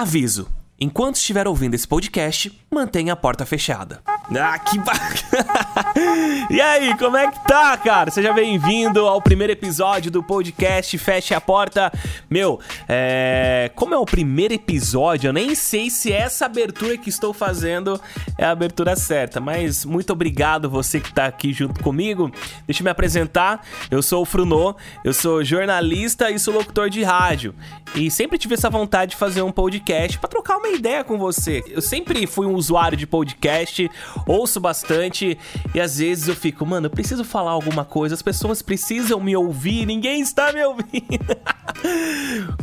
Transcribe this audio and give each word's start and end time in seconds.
Aviso: 0.00 0.48
enquanto 0.80 1.16
estiver 1.16 1.48
ouvindo 1.48 1.74
esse 1.74 1.86
podcast, 1.86 2.52
mantenha 2.70 3.12
a 3.12 3.16
porta 3.16 3.44
fechada. 3.44 4.00
Ah, 4.06 4.58
que 4.58 4.78
bacana! 4.78 5.94
e 6.50 6.60
aí, 6.60 6.96
como 6.98 7.16
é 7.16 7.30
que 7.30 7.44
tá, 7.48 7.76
cara? 7.78 8.10
Seja 8.10 8.32
bem-vindo 8.32 9.06
ao 9.06 9.22
primeiro 9.22 9.52
episódio 9.52 10.10
do 10.10 10.22
podcast 10.22 10.96
Feche 10.98 11.34
a 11.34 11.40
Porta. 11.40 11.90
Meu, 12.28 12.60
é... 12.86 13.70
como 13.74 13.94
é 13.94 13.98
o 13.98 14.04
primeiro 14.04 14.52
episódio, 14.52 15.28
eu 15.28 15.32
nem 15.32 15.54
sei 15.54 15.88
se 15.88 16.12
essa 16.12 16.44
abertura 16.44 16.98
que 16.98 17.08
estou 17.08 17.32
fazendo 17.32 17.98
é 18.36 18.44
a 18.44 18.50
abertura 18.50 18.94
certa, 18.94 19.40
mas 19.40 19.84
muito 19.84 20.12
obrigado 20.12 20.68
você 20.68 21.00
que 21.00 21.12
tá 21.12 21.24
aqui 21.24 21.52
junto 21.52 21.82
comigo. 21.82 22.30
Deixa 22.66 22.82
eu 22.82 22.84
me 22.84 22.90
apresentar. 22.90 23.66
Eu 23.90 24.02
sou 24.02 24.22
o 24.22 24.26
Frunô, 24.26 24.76
eu 25.02 25.14
sou 25.14 25.42
jornalista 25.42 26.30
e 26.30 26.38
sou 26.38 26.52
locutor 26.52 26.90
de 26.90 27.02
rádio. 27.02 27.54
E 27.94 28.10
sempre 28.10 28.36
tive 28.36 28.54
essa 28.54 28.68
vontade 28.68 29.12
de 29.12 29.16
fazer 29.16 29.40
um 29.40 29.50
podcast 29.50 30.18
para 30.18 30.28
trocar 30.28 30.58
uma 30.58 30.67
ideia 30.74 31.04
com 31.04 31.18
você. 31.18 31.62
Eu 31.68 31.80
sempre 31.80 32.26
fui 32.26 32.46
um 32.46 32.54
usuário 32.54 32.96
de 32.96 33.06
podcast, 33.06 33.90
ouço 34.26 34.60
bastante 34.60 35.38
e 35.74 35.80
às 35.80 35.98
vezes 35.98 36.28
eu 36.28 36.36
fico, 36.36 36.64
mano, 36.64 36.86
eu 36.86 36.90
preciso 36.90 37.24
falar 37.24 37.50
alguma 37.50 37.84
coisa, 37.84 38.14
as 38.14 38.22
pessoas 38.22 38.62
precisam 38.62 39.20
me 39.20 39.36
ouvir, 39.36 39.86
ninguém 39.86 40.20
está 40.20 40.52
me 40.52 40.64
ouvindo. 40.64 41.36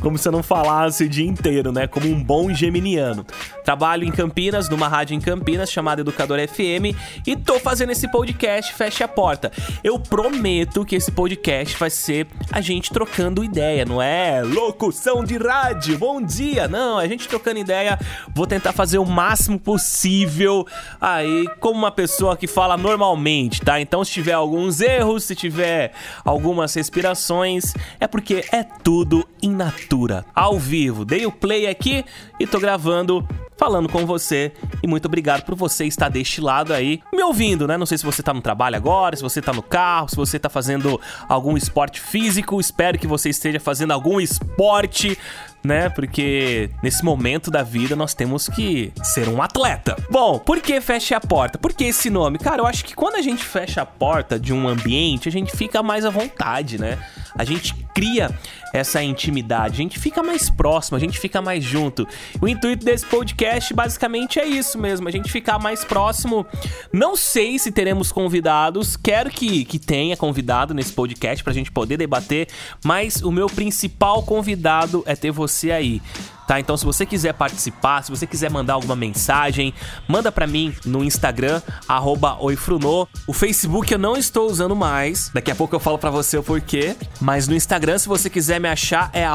Como 0.01 0.17
se 0.17 0.27
eu 0.27 0.31
não 0.31 0.43
falasse 0.43 1.03
o 1.03 1.09
dia 1.09 1.25
inteiro, 1.25 1.71
né? 1.71 1.87
Como 1.87 2.07
um 2.07 2.21
bom 2.21 2.53
geminiano. 2.53 3.25
Trabalho 3.63 4.03
em 4.03 4.11
Campinas, 4.11 4.69
numa 4.69 4.87
rádio 4.87 5.15
em 5.15 5.19
Campinas 5.19 5.71
chamada 5.71 6.01
Educador 6.01 6.39
FM 6.47 6.95
e 7.25 7.35
tô 7.35 7.59
fazendo 7.59 7.91
esse 7.91 8.07
podcast 8.07 8.73
Feche 8.73 9.03
a 9.03 9.07
Porta. 9.07 9.51
Eu 9.83 9.99
prometo 9.99 10.85
que 10.85 10.95
esse 10.95 11.11
podcast 11.11 11.77
vai 11.77 11.89
ser 11.89 12.27
a 12.51 12.61
gente 12.61 12.91
trocando 12.91 13.43
ideia, 13.43 13.85
não 13.85 14.01
é 14.01 14.41
locução 14.43 15.23
de 15.23 15.37
rádio, 15.37 15.97
bom 15.97 16.21
dia, 16.21 16.67
não, 16.67 16.99
é 16.99 17.05
a 17.05 17.07
gente 17.07 17.27
trocando 17.27 17.59
ideia. 17.59 17.99
Vou 18.33 18.45
tentar 18.45 18.73
fazer 18.73 18.97
o 18.97 19.05
máximo 19.05 19.59
possível 19.59 20.65
aí 21.01 21.47
como 21.59 21.79
uma 21.79 21.91
pessoa 21.91 22.37
que 22.37 22.47
fala 22.47 22.77
normalmente, 22.77 23.61
tá? 23.61 23.79
Então 23.79 24.03
se 24.03 24.11
tiver 24.11 24.33
alguns 24.33 24.81
erros, 24.81 25.23
se 25.23 25.35
tiver 25.35 25.91
algumas 26.23 26.73
respirações, 26.73 27.73
é 27.99 28.07
porque 28.07 28.45
é 28.51 28.63
tudo 28.63 28.94
in 29.41 29.51
natura, 29.51 30.25
ao 30.33 30.57
vivo. 30.59 31.03
Dei 31.03 31.25
o 31.25 31.31
play 31.31 31.67
aqui 31.67 32.05
e 32.39 32.47
tô 32.47 32.59
gravando 32.59 33.27
falando 33.57 33.89
com 33.89 34.05
você. 34.05 34.51
E 34.83 34.87
muito 34.87 35.05
obrigado 35.05 35.43
por 35.43 35.55
você 35.55 35.85
estar 35.85 36.09
deste 36.09 36.41
lado 36.41 36.73
aí, 36.73 37.01
me 37.13 37.23
ouvindo, 37.23 37.67
né? 37.67 37.77
Não 37.77 37.85
sei 37.85 37.97
se 37.97 38.05
você 38.05 38.21
tá 38.21 38.33
no 38.33 38.41
trabalho 38.41 38.75
agora, 38.75 39.15
se 39.15 39.23
você 39.23 39.41
tá 39.41 39.53
no 39.53 39.61
carro, 39.61 40.09
se 40.09 40.15
você 40.15 40.37
tá 40.37 40.49
fazendo 40.49 40.99
algum 41.27 41.57
esporte 41.57 41.99
físico. 41.99 42.59
Espero 42.59 42.97
que 42.97 43.07
você 43.07 43.29
esteja 43.29 43.59
fazendo 43.59 43.91
algum 43.91 44.19
esporte 44.19 45.17
né? 45.65 45.89
Porque 45.89 46.69
nesse 46.81 47.03
momento 47.03 47.49
da 47.49 47.63
vida 47.63 47.95
nós 47.95 48.13
temos 48.13 48.47
que 48.47 48.93
ser 49.03 49.27
um 49.27 49.41
atleta. 49.41 49.95
Bom, 50.09 50.37
por 50.37 50.61
que 50.61 50.79
fecha 50.79 51.17
a 51.17 51.19
porta? 51.19 51.57
Por 51.57 51.73
que 51.73 51.85
esse 51.85 52.09
nome? 52.09 52.37
Cara, 52.37 52.61
eu 52.61 52.67
acho 52.67 52.85
que 52.85 52.93
quando 52.93 53.15
a 53.15 53.21
gente 53.21 53.43
fecha 53.43 53.81
a 53.81 53.85
porta 53.85 54.39
de 54.39 54.53
um 54.53 54.67
ambiente, 54.67 55.27
a 55.27 55.31
gente 55.31 55.57
fica 55.57 55.81
mais 55.81 56.05
à 56.05 56.09
vontade, 56.09 56.79
né? 56.79 56.99
A 57.37 57.43
gente 57.43 57.73
cria 57.93 58.29
essa 58.73 59.01
intimidade, 59.01 59.73
a 59.73 59.77
gente 59.77 59.97
fica 59.99 60.21
mais 60.21 60.49
próximo, 60.49 60.97
a 60.97 60.99
gente 60.99 61.17
fica 61.17 61.41
mais 61.41 61.63
junto. 61.63 62.05
O 62.41 62.47
intuito 62.47 62.83
desse 62.83 63.05
podcast 63.05 63.73
basicamente 63.73 64.39
é 64.39 64.45
isso 64.45 64.77
mesmo, 64.77 65.07
a 65.07 65.11
gente 65.11 65.31
ficar 65.31 65.57
mais 65.59 65.85
próximo. 65.85 66.45
Não 66.91 67.15
sei 67.15 67.57
se 67.57 67.71
teremos 67.71 68.11
convidados, 68.11 68.97
quero 68.97 69.29
que, 69.29 69.63
que 69.63 69.79
tenha 69.79 70.17
convidado 70.17 70.73
nesse 70.73 70.91
podcast 70.91 71.43
pra 71.43 71.53
gente 71.53 71.71
poder 71.71 71.97
debater, 71.97 72.47
mas 72.83 73.21
o 73.21 73.31
meu 73.31 73.47
principal 73.47 74.23
convidado 74.23 75.03
é 75.05 75.15
ter 75.15 75.31
você 75.31 75.71
aí 75.71 76.01
tá? 76.47 76.59
Então 76.59 76.75
se 76.77 76.85
você 76.85 77.05
quiser 77.05 77.33
participar, 77.33 78.03
se 78.03 78.11
você 78.11 78.25
quiser 78.27 78.49
mandar 78.49 78.73
alguma 78.73 78.95
mensagem, 78.95 79.73
manda 80.07 80.31
para 80.31 80.47
mim 80.47 80.73
no 80.85 81.03
Instagram 81.03 81.61
@oifruno. 82.39 83.07
O 83.27 83.33
Facebook 83.33 83.91
eu 83.91 83.99
não 83.99 84.15
estou 84.15 84.49
usando 84.49 84.75
mais. 84.75 85.29
Daqui 85.33 85.51
a 85.51 85.55
pouco 85.55 85.75
eu 85.75 85.79
falo 85.79 85.97
para 85.97 86.09
você 86.09 86.37
o 86.37 86.43
porquê, 86.43 86.95
mas 87.19 87.47
no 87.47 87.55
Instagram 87.55 87.97
se 87.97 88.07
você 88.07 88.29
quiser 88.29 88.59
me 88.59 88.69
achar 88.69 89.09
é 89.13 89.25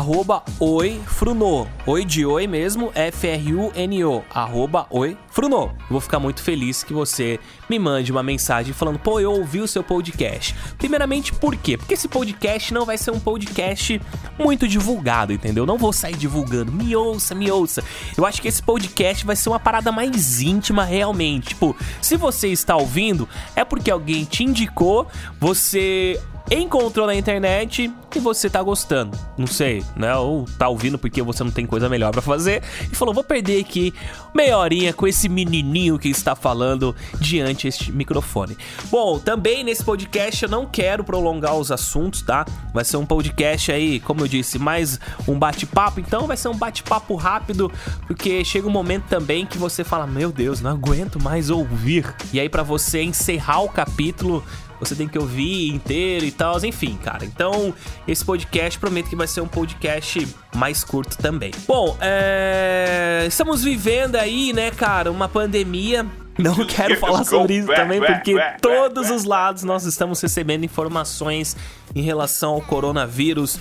@oifruno. 0.59 1.69
Oi 1.87 2.05
de 2.05 2.25
oi 2.25 2.47
mesmo, 2.47 2.91
F 2.95 3.27
R 3.27 3.55
U 3.55 3.73
N 3.75 4.05
O, 4.05 4.23
@oifruno. 4.91 5.30
Eu 5.49 5.77
vou 5.89 6.01
ficar 6.01 6.19
muito 6.19 6.43
feliz 6.43 6.83
que 6.83 6.93
você 6.93 7.39
me 7.69 7.79
mande 7.79 8.11
uma 8.13 8.23
mensagem 8.23 8.73
falando: 8.73 8.99
"Pô, 8.99 9.21
eu 9.21 9.33
ouvi 9.33 9.61
o 9.61 9.69
seu 9.69 9.83
podcast". 9.83 10.55
Primeiramente, 10.79 11.33
por 11.33 11.57
quê? 11.57 11.77
Porque 11.77 11.95
esse 11.95 12.09
podcast 12.09 12.73
não 12.75 12.85
vai 12.85 12.99
ser 12.99 13.11
um 13.11 13.21
podcast 13.21 14.01
muito 14.39 14.67
divulgado, 14.67 15.33
entendeu? 15.33 15.65
Não 15.65 15.79
vou 15.79 15.93
sair 15.93 16.17
divulgando. 16.17 16.73
Me 16.73 16.95
ouça, 16.95 17.35
me 17.35 17.51
ouça. 17.51 17.83
Eu 18.17 18.27
acho 18.27 18.41
que 18.43 18.49
esse 18.49 18.63
podcast 18.63 19.25
vai 19.25 19.37
ser 19.37 19.49
uma 19.49 19.61
parada 19.61 19.91
mais 19.93 20.41
íntima 20.41 20.85
realmente. 20.85 21.49
Tipo, 21.49 21.77
se 22.01 22.17
você 22.17 22.49
está 22.49 22.77
ouvindo, 22.77 23.29
é 23.55 23.65
porque 23.65 23.91
alguém 23.91 24.25
te 24.25 24.45
indicou, 24.45 25.07
você 25.39 26.21
encontrou 26.51 27.07
na 27.07 27.15
internet 27.15 27.93
e 28.17 28.19
você 28.19 28.51
tá 28.51 28.61
gostando. 28.61 29.17
Não 29.39 29.47
sei, 29.47 29.85
né? 29.95 30.15
Ou 30.17 30.45
tá 30.59 30.69
ouvindo 30.69 30.99
porque 30.99 31.23
você 31.23 31.45
não 31.45 31.51
tem 31.51 31.65
coisa 31.65 31.89
melhor 31.89 32.11
para 32.11 32.21
fazer 32.21 32.63
e 32.91 32.95
falou: 32.95 33.15
vou 33.15 33.23
perder 33.23 33.61
aqui 33.61 33.95
meia 34.35 34.59
horinha 34.59 34.93
com 34.93 35.07
esse 35.07 35.29
menininho 35.29 35.99
que 35.99 36.09
está 36.09 36.35
falando 36.35 36.95
diante 37.21 37.69
este 37.69 37.93
microfone. 37.93 38.57
Bom, 38.91 39.19
também 39.19 39.63
nesse 39.63 39.85
podcast 39.85 40.43
eu 40.43 40.49
não 40.49 40.67
quero 40.67 41.05
prolongar 41.05 41.55
os 41.55 41.71
assuntos, 41.71 42.23
tá? 42.23 42.45
Vai 42.75 42.85
ser 42.85 42.97
um 42.97 43.07
podcast 43.07 43.71
aí, 43.71 44.01
como 44.01 44.23
eu 44.23 44.29
disse, 44.29 44.59
mais 44.59 44.99
um 45.29 45.39
bate-papo. 45.39 46.01
Então 46.01 46.27
vai 46.27 46.37
ser 46.37 46.49
um 46.49 46.57
bate-papo 46.57 47.15
rápido, 47.15 47.71
porque 48.07 48.45
chega 48.45 48.67
um 48.67 48.73
momento 48.73 49.05
também 49.05 49.47
que 49.47 49.57
você 49.57 49.85
fala: 49.85 50.07
meu 50.07 50.33
Deus, 50.33 50.61
não 50.61 50.73
aguento 50.73 51.23
mais 51.23 51.49
ouvir. 51.49 52.13
E 52.33 52.41
aí, 52.41 52.49
para 52.49 52.65
você 52.65 53.03
encerrar 53.03 53.61
o 53.61 53.69
capítulo 53.69 54.43
você 54.81 54.95
tem 54.97 55.07
que 55.07 55.19
ouvir 55.19 55.69
inteiro 55.69 56.25
e 56.25 56.33
tal, 56.33 56.59
enfim, 56.65 56.99
cara. 57.03 57.25
Então, 57.25 57.73
esse 58.09 58.25
podcast 58.25 58.79
prometo 58.79 59.09
que 59.09 59.17
vai 59.17 59.27
ser 59.27 59.43
um 59.43 59.47
podcast 59.47 60.27
mais 60.55 60.83
curto 60.83 61.17
também. 61.19 61.53
Bom, 61.69 61.97
é... 62.01 63.25
estamos 63.29 63.63
vivendo 63.63 64.17
aí, 64.17 64.53
né, 64.53 64.71
cara, 64.71 65.11
uma 65.11 65.29
pandemia 65.29 66.07
não 66.39 66.55
quero 66.67 66.97
falar 66.97 67.25
sobre 67.25 67.59
isso 67.59 67.69
também, 67.69 68.01
porque 68.01 68.35
todos 68.61 69.11
os 69.11 69.25
lados 69.25 69.63
nós 69.63 69.85
estamos 69.85 70.21
recebendo 70.21 70.65
informações 70.65 71.57
em 71.95 72.03
relação 72.03 72.55
ao 72.55 72.63
coronavírus 72.63 73.59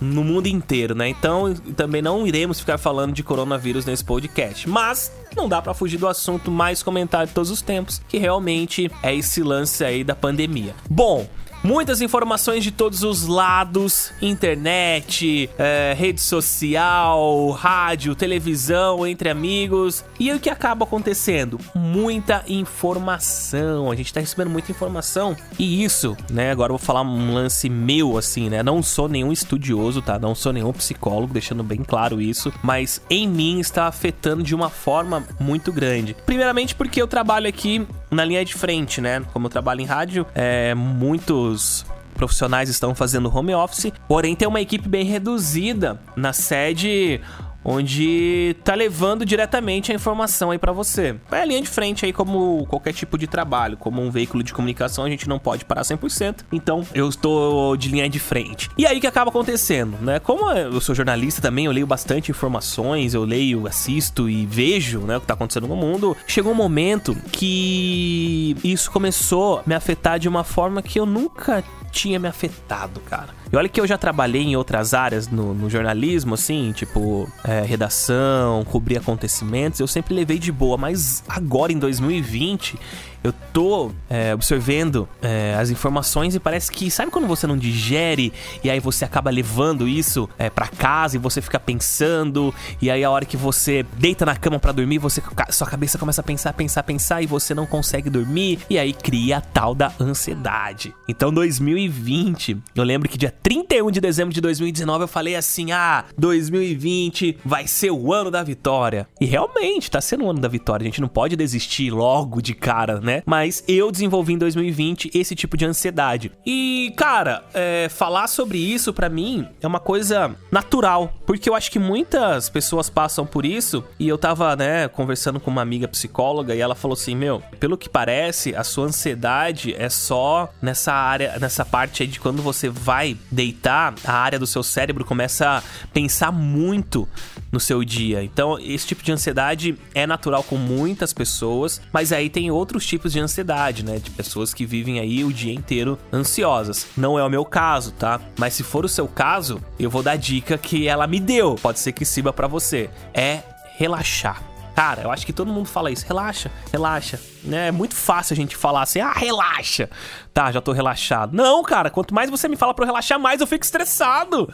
no 0.00 0.24
mundo 0.24 0.46
inteiro, 0.46 0.94
né? 0.94 1.08
Então, 1.08 1.54
também 1.76 2.00
não 2.00 2.26
iremos 2.26 2.60
ficar 2.60 2.78
falando 2.78 3.12
de 3.12 3.22
coronavírus 3.22 3.84
nesse 3.84 4.04
podcast, 4.04 4.68
mas 4.68 5.12
não 5.36 5.48
dá 5.48 5.60
para 5.60 5.74
fugir 5.74 5.98
do 5.98 6.08
assunto 6.08 6.50
mais 6.50 6.82
comentado 6.82 7.28
de 7.28 7.34
todos 7.34 7.50
os 7.50 7.60
tempos, 7.60 8.00
que 8.08 8.18
realmente 8.18 8.90
é 9.02 9.14
esse 9.14 9.42
lance 9.42 9.84
aí 9.84 10.02
da 10.02 10.14
pandemia. 10.14 10.74
Bom, 10.88 11.28
Muitas 11.62 12.00
informações 12.00 12.64
de 12.64 12.70
todos 12.70 13.02
os 13.02 13.26
lados: 13.26 14.12
internet, 14.22 15.50
é, 15.58 15.94
rede 15.96 16.20
social, 16.20 17.50
rádio, 17.50 18.14
televisão, 18.14 19.06
entre 19.06 19.28
amigos. 19.28 20.04
E 20.18 20.32
o 20.32 20.40
que 20.40 20.48
acaba 20.48 20.84
acontecendo? 20.84 21.60
Muita 21.74 22.42
informação. 22.48 23.90
A 23.90 23.94
gente 23.94 24.12
tá 24.12 24.20
recebendo 24.20 24.50
muita 24.50 24.72
informação. 24.72 25.36
E 25.58 25.84
isso, 25.84 26.16
né? 26.30 26.50
Agora 26.50 26.72
eu 26.72 26.78
vou 26.78 26.84
falar 26.84 27.02
um 27.02 27.34
lance 27.34 27.68
meu, 27.68 28.16
assim, 28.16 28.48
né? 28.48 28.62
Não 28.62 28.82
sou 28.82 29.08
nenhum 29.08 29.30
estudioso, 29.30 30.00
tá? 30.00 30.18
Não 30.18 30.34
sou 30.34 30.52
nenhum 30.52 30.72
psicólogo, 30.72 31.34
deixando 31.34 31.62
bem 31.62 31.82
claro 31.84 32.20
isso. 32.20 32.52
Mas 32.62 33.02
em 33.10 33.28
mim 33.28 33.60
está 33.60 33.86
afetando 33.86 34.42
de 34.42 34.54
uma 34.54 34.70
forma 34.70 35.24
muito 35.38 35.70
grande. 35.70 36.16
Primeiramente 36.24 36.74
porque 36.74 37.02
eu 37.02 37.06
trabalho 37.06 37.48
aqui 37.48 37.86
na 38.10 38.24
linha 38.24 38.44
de 38.44 38.54
frente, 38.54 39.00
né? 39.00 39.22
Como 39.32 39.46
eu 39.46 39.50
trabalho 39.50 39.80
em 39.80 39.86
rádio, 39.86 40.26
é, 40.34 40.74
muitos 40.74 41.86
profissionais 42.14 42.68
estão 42.68 42.94
fazendo 42.94 43.34
home 43.34 43.54
office, 43.54 43.92
porém 44.06 44.36
tem 44.36 44.46
uma 44.46 44.60
equipe 44.60 44.86
bem 44.88 45.04
reduzida 45.04 45.98
na 46.14 46.32
sede 46.32 47.20
onde 47.64 48.56
tá 48.64 48.74
levando 48.74 49.24
diretamente 49.24 49.92
a 49.92 49.94
informação 49.94 50.50
aí 50.50 50.58
para 50.58 50.72
você. 50.72 51.16
É 51.30 51.40
a 51.40 51.44
linha 51.44 51.60
de 51.60 51.68
frente 51.68 52.04
aí 52.04 52.12
como 52.12 52.66
qualquer 52.66 52.92
tipo 52.92 53.18
de 53.18 53.26
trabalho, 53.26 53.76
como 53.76 54.02
um 54.02 54.10
veículo 54.10 54.42
de 54.42 54.52
comunicação, 54.52 55.04
a 55.04 55.10
gente 55.10 55.28
não 55.28 55.38
pode 55.38 55.64
parar 55.64 55.82
100%, 55.82 56.44
então 56.52 56.86
eu 56.94 57.08
estou 57.08 57.76
de 57.76 57.88
linha 57.88 58.08
de 58.08 58.18
frente. 58.18 58.70
E 58.76 58.86
aí 58.86 58.98
o 58.98 59.00
que 59.00 59.06
acaba 59.06 59.30
acontecendo, 59.30 59.96
né? 60.00 60.18
Como 60.18 60.50
eu 60.50 60.80
sou 60.80 60.94
jornalista 60.94 61.40
também, 61.40 61.66
eu 61.66 61.72
leio 61.72 61.86
bastante 61.86 62.30
informações, 62.30 63.14
eu 63.14 63.24
leio, 63.24 63.66
assisto 63.66 64.28
e 64.28 64.46
vejo, 64.46 65.00
né, 65.00 65.16
o 65.16 65.20
que 65.20 65.26
tá 65.26 65.34
acontecendo 65.34 65.66
no 65.66 65.76
mundo. 65.76 66.16
Chegou 66.26 66.52
um 66.52 66.56
momento 66.56 67.16
que 67.32 68.56
isso 68.64 68.90
começou 68.90 69.58
a 69.58 69.62
me 69.66 69.74
afetar 69.74 70.18
de 70.18 70.28
uma 70.28 70.44
forma 70.44 70.82
que 70.82 70.98
eu 70.98 71.06
nunca 71.06 71.64
tinha 71.90 72.18
me 72.18 72.28
afetado, 72.28 73.00
cara. 73.00 73.28
E 73.52 73.56
olha 73.56 73.68
que 73.68 73.80
eu 73.80 73.86
já 73.86 73.98
trabalhei 73.98 74.42
em 74.42 74.56
outras 74.56 74.94
áreas 74.94 75.28
no, 75.28 75.52
no 75.52 75.68
jornalismo, 75.68 76.34
assim, 76.34 76.72
tipo 76.72 77.28
é, 77.44 77.62
redação, 77.62 78.64
cobrir 78.64 78.98
acontecimentos, 78.98 79.80
eu 79.80 79.86
sempre 79.86 80.14
levei 80.14 80.38
de 80.38 80.52
boa, 80.52 80.76
mas 80.76 81.24
agora 81.28 81.72
em 81.72 81.78
2020 81.78 82.78
eu 83.22 83.32
tô 83.52 83.92
é, 84.08 84.34
observando 84.34 85.08
é, 85.20 85.54
as 85.58 85.70
informações 85.70 86.34
e 86.34 86.40
parece 86.40 86.70
que, 86.72 86.90
sabe 86.90 87.10
quando 87.10 87.26
você 87.26 87.46
não 87.46 87.56
digere 87.56 88.32
e 88.64 88.70
aí 88.70 88.80
você 88.80 89.04
acaba 89.04 89.30
levando 89.30 89.86
isso 89.86 90.28
é, 90.38 90.48
para 90.48 90.68
casa 90.68 91.16
e 91.16 91.18
você 91.18 91.40
fica 91.40 91.60
pensando, 91.60 92.54
e 92.80 92.90
aí 92.90 93.04
a 93.04 93.10
hora 93.10 93.24
que 93.24 93.36
você 93.36 93.84
deita 93.98 94.24
na 94.24 94.36
cama 94.36 94.58
para 94.58 94.72
dormir, 94.72 94.98
você 94.98 95.22
sua 95.50 95.66
cabeça 95.66 95.98
começa 95.98 96.20
a 96.20 96.24
pensar, 96.24 96.52
pensar, 96.52 96.82
pensar 96.82 97.22
e 97.22 97.26
você 97.26 97.54
não 97.54 97.66
consegue 97.66 98.08
dormir, 98.08 98.60
e 98.70 98.78
aí 98.78 98.92
cria 98.92 99.38
a 99.38 99.40
tal 99.40 99.74
da 99.74 99.92
ansiedade. 100.00 100.94
Então 101.08 101.32
2020, 101.32 102.56
eu 102.74 102.84
lembro 102.84 103.08
que 103.08 103.18
dia 103.18 103.34
31 103.42 103.90
de 103.90 104.00
dezembro 104.00 104.32
de 104.32 104.40
2019 104.40 105.04
eu 105.04 105.08
falei 105.08 105.36
assim: 105.36 105.72
"Ah, 105.72 106.04
2020 106.16 107.38
vai 107.44 107.66
ser 107.66 107.90
o 107.90 108.12
ano 108.12 108.30
da 108.30 108.42
vitória". 108.42 109.06
E 109.20 109.26
realmente 109.26 109.90
tá 109.90 110.00
sendo 110.00 110.24
o 110.24 110.30
ano 110.30 110.40
da 110.40 110.48
vitória. 110.48 110.84
A 110.84 110.86
gente 110.86 111.00
não 111.00 111.08
pode 111.08 111.36
desistir 111.36 111.90
logo 111.90 112.40
de 112.40 112.54
cara, 112.54 113.00
né? 113.00 113.09
Mas 113.26 113.64
eu 113.66 113.90
desenvolvi 113.90 114.34
em 114.34 114.38
2020 114.38 115.10
esse 115.14 115.34
tipo 115.34 115.56
de 115.56 115.64
ansiedade. 115.64 116.32
E, 116.44 116.92
cara, 116.96 117.44
é, 117.54 117.88
falar 117.88 118.26
sobre 118.26 118.58
isso 118.58 118.92
para 118.92 119.08
mim 119.08 119.46
é 119.60 119.66
uma 119.66 119.80
coisa 119.80 120.34
natural, 120.50 121.14
porque 121.26 121.48
eu 121.48 121.54
acho 121.54 121.70
que 121.70 121.78
muitas 121.78 122.48
pessoas 122.48 122.90
passam 122.90 123.26
por 123.26 123.44
isso. 123.44 123.84
E 123.98 124.08
eu 124.08 124.18
tava, 124.18 124.54
né, 124.56 124.88
conversando 124.88 125.40
com 125.40 125.50
uma 125.50 125.62
amiga 125.62 125.88
psicóloga 125.88 126.54
e 126.54 126.60
ela 126.60 126.74
falou 126.74 126.94
assim: 126.94 127.14
Meu, 127.14 127.42
pelo 127.58 127.76
que 127.76 127.88
parece, 127.88 128.54
a 128.54 128.64
sua 128.64 128.86
ansiedade 128.86 129.74
é 129.74 129.88
só 129.88 130.52
nessa 130.60 130.92
área, 130.92 131.38
nessa 131.38 131.64
parte 131.64 132.02
aí 132.02 132.08
de 132.08 132.20
quando 132.20 132.42
você 132.42 132.68
vai 132.68 133.16
deitar, 133.30 133.94
a 134.04 134.12
área 134.12 134.38
do 134.38 134.46
seu 134.46 134.62
cérebro 134.62 135.04
começa 135.04 135.58
a 135.58 135.62
pensar 135.92 136.32
muito 136.32 137.08
no 137.50 137.58
seu 137.58 137.84
dia. 137.84 138.22
Então, 138.22 138.58
esse 138.58 138.86
tipo 138.86 139.02
de 139.02 139.12
ansiedade 139.12 139.76
é 139.94 140.06
natural 140.06 140.42
com 140.42 140.56
muitas 140.56 141.12
pessoas, 141.12 141.80
mas 141.92 142.12
aí 142.12 142.28
tem 142.28 142.50
outros 142.50 142.86
tipos 142.86 142.99
de 143.08 143.20
ansiedade, 143.20 143.84
né? 143.84 143.98
De 143.98 144.10
pessoas 144.10 144.52
que 144.52 144.66
vivem 144.66 145.00
aí 145.00 145.24
o 145.24 145.32
dia 145.32 145.52
inteiro 145.52 145.98
ansiosas. 146.12 146.86
Não 146.96 147.18
é 147.18 147.24
o 147.24 147.30
meu 147.30 147.44
caso, 147.44 147.92
tá? 147.92 148.20
Mas 148.38 148.54
se 148.54 148.62
for 148.62 148.84
o 148.84 148.88
seu 148.88 149.08
caso, 149.08 149.62
eu 149.78 149.88
vou 149.88 150.02
dar 150.02 150.16
dica 150.16 150.58
que 150.58 150.88
ela 150.88 151.06
me 151.06 151.20
deu. 151.20 151.54
Pode 151.54 151.78
ser 151.78 151.92
que 151.92 152.04
sirva 152.04 152.32
para 152.32 152.46
você. 152.46 152.90
É 153.14 153.42
relaxar. 153.76 154.50
Cara, 154.74 155.02
eu 155.02 155.10
acho 155.10 155.26
que 155.26 155.32
todo 155.32 155.52
mundo 155.52 155.66
fala 155.66 155.90
isso. 155.90 156.06
Relaxa, 156.06 156.50
relaxa. 156.72 157.20
Né? 157.44 157.68
É 157.68 157.70
muito 157.70 157.94
fácil 157.94 158.32
a 158.32 158.36
gente 158.36 158.56
falar 158.56 158.82
assim, 158.82 159.00
ah, 159.00 159.12
relaxa. 159.12 159.90
Tá, 160.32 160.50
já 160.50 160.60
tô 160.60 160.72
relaxado. 160.72 161.36
Não, 161.36 161.62
cara, 161.62 161.90
quanto 161.90 162.14
mais 162.14 162.30
você 162.30 162.48
me 162.48 162.56
fala 162.56 162.72
pra 162.72 162.84
eu 162.84 162.86
relaxar, 162.86 163.18
mais 163.18 163.40
eu 163.40 163.46
fico 163.46 163.64
estressado. 163.64 164.52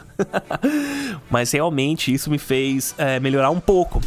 Mas 1.30 1.52
realmente 1.52 2.12
isso 2.12 2.28
me 2.28 2.38
fez 2.38 2.92
é, 2.98 3.20
melhorar 3.20 3.50
um 3.50 3.60
pouco. 3.60 4.00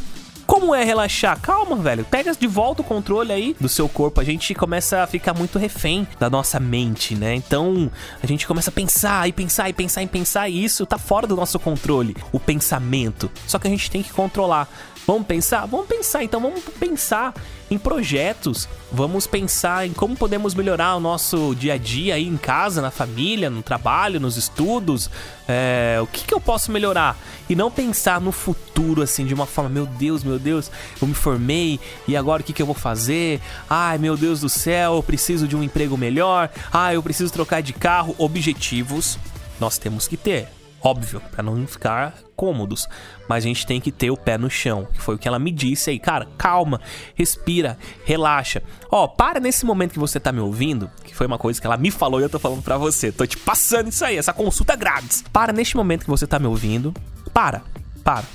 Como 0.49 0.73
é 0.73 0.83
relaxar? 0.83 1.39
Calma, 1.39 1.75
velho. 1.75 2.03
Pega 2.03 2.33
de 2.33 2.47
volta 2.47 2.81
o 2.81 2.83
controle 2.83 3.31
aí 3.31 3.55
do 3.59 3.69
seu 3.69 3.87
corpo. 3.87 4.19
A 4.19 4.23
gente 4.23 4.55
começa 4.55 5.03
a 5.03 5.05
ficar 5.05 5.31
muito 5.35 5.59
refém 5.59 6.07
da 6.19 6.27
nossa 6.27 6.59
mente, 6.59 7.13
né? 7.13 7.35
Então, 7.35 7.91
a 8.21 8.25
gente 8.25 8.47
começa 8.47 8.71
a 8.71 8.73
pensar 8.73 9.29
e 9.29 9.31
pensar 9.31 9.69
e 9.69 9.73
pensar 9.73 10.01
e 10.01 10.07
pensar 10.07 10.49
e 10.49 10.63
isso 10.63 10.87
tá 10.87 10.97
fora 10.97 11.27
do 11.27 11.35
nosso 11.35 11.59
controle, 11.59 12.17
o 12.31 12.39
pensamento. 12.39 13.29
Só 13.45 13.59
que 13.59 13.67
a 13.67 13.69
gente 13.69 13.91
tem 13.91 14.01
que 14.01 14.11
controlar. 14.11 14.67
Vamos 15.09 15.25
pensar? 15.25 15.65
Vamos 15.65 15.87
pensar, 15.87 16.23
então 16.23 16.39
vamos 16.39 16.63
pensar 16.79 17.33
em 17.71 17.79
projetos, 17.79 18.69
vamos 18.91 19.25
pensar 19.25 19.87
em 19.87 19.91
como 19.91 20.15
podemos 20.15 20.53
melhorar 20.53 20.95
o 20.97 20.99
nosso 20.99 21.55
dia 21.55 21.73
a 21.73 21.77
dia 21.77 22.13
aí 22.13 22.27
em 22.27 22.37
casa, 22.37 22.79
na 22.79 22.91
família, 22.91 23.49
no 23.49 23.63
trabalho, 23.63 24.19
nos 24.19 24.37
estudos. 24.37 25.09
É, 25.47 25.97
o 25.99 26.05
que, 26.05 26.25
que 26.25 26.31
eu 26.31 26.39
posso 26.39 26.71
melhorar? 26.71 27.17
E 27.49 27.55
não 27.55 27.71
pensar 27.71 28.21
no 28.21 28.31
futuro 28.31 29.01
assim 29.01 29.25
de 29.25 29.33
uma 29.33 29.47
forma, 29.47 29.71
meu 29.71 29.87
Deus, 29.87 30.23
meu 30.23 30.37
Deus, 30.37 30.69
eu 31.01 31.07
me 31.07 31.15
formei 31.15 31.79
e 32.07 32.15
agora 32.15 32.43
o 32.43 32.45
que, 32.45 32.53
que 32.53 32.61
eu 32.61 32.67
vou 32.67 32.75
fazer? 32.75 33.41
Ai, 33.67 33.97
meu 33.97 34.15
Deus 34.15 34.41
do 34.41 34.47
céu, 34.47 34.97
eu 34.97 35.01
preciso 35.01 35.47
de 35.47 35.57
um 35.57 35.63
emprego 35.63 35.97
melhor. 35.97 36.51
Ai, 36.71 36.97
eu 36.97 37.01
preciso 37.01 37.33
trocar 37.33 37.63
de 37.63 37.73
carro. 37.73 38.13
Objetivos 38.19 39.17
nós 39.59 39.79
temos 39.79 40.07
que 40.07 40.15
ter 40.15 40.58
óbvio, 40.81 41.21
para 41.31 41.43
não 41.43 41.65
ficar 41.67 42.15
cômodos, 42.35 42.87
mas 43.27 43.43
a 43.43 43.47
gente 43.47 43.65
tem 43.65 43.81
que 43.81 43.91
ter 43.91 44.09
o 44.09 44.17
pé 44.17 44.37
no 44.37 44.49
chão, 44.49 44.87
que 44.93 45.01
foi 45.01 45.15
o 45.15 45.17
que 45.17 45.27
ela 45.27 45.37
me 45.37 45.51
disse 45.51 45.89
aí, 45.89 45.99
cara, 45.99 46.27
calma, 46.37 46.79
respira, 47.15 47.77
relaxa. 48.05 48.63
Ó, 48.89 49.07
para 49.07 49.39
nesse 49.39 49.65
momento 49.65 49.91
que 49.91 49.99
você 49.99 50.19
tá 50.19 50.31
me 50.31 50.39
ouvindo, 50.39 50.89
que 51.03 51.13
foi 51.13 51.27
uma 51.27 51.37
coisa 51.37 51.59
que 51.59 51.67
ela 51.67 51.77
me 51.77 51.91
falou 51.91 52.19
e 52.19 52.23
eu 52.23 52.29
tô 52.29 52.39
falando 52.39 52.63
para 52.63 52.77
você, 52.77 53.11
tô 53.11 53.25
te 53.27 53.37
passando 53.37 53.89
isso 53.89 54.05
aí, 54.05 54.17
essa 54.17 54.31
consulta 54.31 54.75
grátis. 54.75 55.23
Para 55.33 55.51
neste 55.51 55.75
momento 55.75 56.05
que 56.05 56.09
você 56.09 56.25
tá 56.25 56.39
me 56.39 56.47
ouvindo, 56.47 56.93
para, 57.33 57.61
para. 58.03 58.25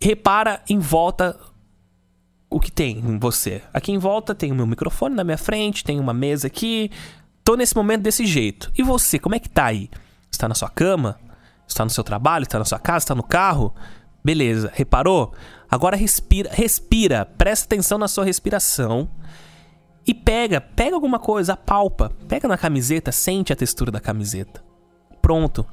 Repara 0.00 0.62
em 0.68 0.78
volta 0.78 1.36
o 2.48 2.58
que 2.58 2.70
tem 2.70 2.98
em 2.98 3.18
você. 3.18 3.62
Aqui 3.72 3.92
em 3.92 3.98
volta 3.98 4.34
tem 4.34 4.50
o 4.50 4.54
meu 4.54 4.66
microfone 4.66 5.14
na 5.14 5.24
minha 5.24 5.38
frente, 5.38 5.84
tem 5.84 6.00
uma 6.00 6.12
mesa 6.14 6.46
aqui. 6.46 6.90
Tô 7.44 7.56
nesse 7.56 7.74
momento 7.74 8.02
desse 8.02 8.26
jeito. 8.26 8.70
E 8.76 8.82
você, 8.82 9.18
como 9.18 9.34
é 9.34 9.38
que 9.38 9.48
tá 9.48 9.66
aí? 9.66 9.90
Está 10.30 10.48
na 10.48 10.54
sua 10.54 10.68
cama? 10.68 11.18
Está 11.66 11.84
no 11.84 11.90
seu 11.90 12.04
trabalho? 12.04 12.44
Está 12.44 12.58
na 12.58 12.64
sua 12.64 12.78
casa? 12.78 13.04
Está 13.04 13.14
no 13.14 13.22
carro? 13.22 13.74
Beleza, 14.24 14.70
reparou? 14.74 15.32
Agora 15.70 15.96
respira, 15.96 16.50
respira, 16.52 17.24
presta 17.24 17.66
atenção 17.66 17.96
na 17.96 18.08
sua 18.08 18.24
respiração 18.24 19.08
e 20.06 20.12
pega, 20.12 20.60
pega 20.60 20.94
alguma 20.94 21.18
coisa, 21.18 21.52
apalpa, 21.52 22.10
pega 22.28 22.48
na 22.48 22.58
camiseta, 22.58 23.12
sente 23.12 23.52
a 23.52 23.56
textura 23.56 23.90
da 23.90 24.00
camiseta. 24.00 24.62
Pronto. 25.22 25.64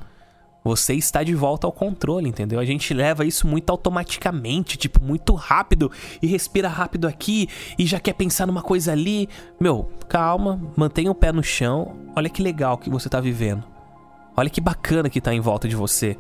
Você 0.64 0.94
está 0.96 1.24
de 1.24 1.34
volta 1.34 1.66
ao 1.66 1.72
controle, 1.72 2.28
entendeu? 2.28 2.60
A 2.60 2.66
gente 2.66 2.94
leva 2.94 3.26
isso 3.26 3.48
muito 3.48 3.70
automaticamente, 3.70 4.78
tipo, 4.78 5.02
muito 5.02 5.34
rápido 5.34 5.90
e 6.22 6.28
respira 6.28 6.68
rápido 6.68 7.08
aqui 7.08 7.48
e 7.80 7.86
já 7.86 8.02
quer 8.02 8.14
pensar 8.14 8.46
numa 8.46 8.62
coisa 8.62 8.92
ali. 8.92 9.30
Meu, 9.62 9.90
calma, 10.10 10.62
mantenha 10.76 11.10
o 11.10 11.16
pé 11.16 11.32
no 11.32 11.42
chão. 11.42 11.96
Olha 12.16 12.30
que 12.30 12.44
legal 12.44 12.78
que 12.78 12.90
você 12.90 13.08
está 13.08 13.22
vivendo. 13.22 13.64
Olha 14.38 14.52
que 14.52 14.62
bacana 14.62 15.10
que 15.10 15.20
tá 15.20 15.34
em 15.34 15.40
volta 15.40 15.68
de 15.68 15.76
você. 15.76 16.16